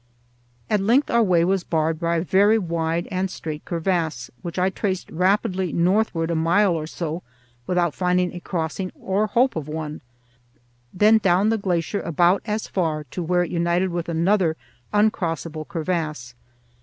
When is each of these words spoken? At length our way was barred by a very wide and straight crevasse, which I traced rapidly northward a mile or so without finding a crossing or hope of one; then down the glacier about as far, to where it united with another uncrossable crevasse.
At 0.67 0.79
length 0.79 1.11
our 1.11 1.21
way 1.21 1.45
was 1.45 1.63
barred 1.63 1.99
by 1.99 2.17
a 2.17 2.23
very 2.23 2.57
wide 2.57 3.07
and 3.11 3.29
straight 3.29 3.63
crevasse, 3.65 4.31
which 4.41 4.57
I 4.57 4.71
traced 4.71 5.11
rapidly 5.11 5.71
northward 5.71 6.31
a 6.31 6.35
mile 6.35 6.73
or 6.73 6.87
so 6.87 7.21
without 7.67 7.93
finding 7.93 8.33
a 8.33 8.39
crossing 8.39 8.91
or 8.99 9.27
hope 9.27 9.55
of 9.55 9.67
one; 9.67 10.01
then 10.91 11.19
down 11.19 11.49
the 11.49 11.59
glacier 11.59 12.01
about 12.01 12.41
as 12.45 12.67
far, 12.67 13.03
to 13.11 13.21
where 13.21 13.43
it 13.43 13.51
united 13.51 13.89
with 13.91 14.09
another 14.09 14.57
uncrossable 14.91 15.67
crevasse. 15.67 16.33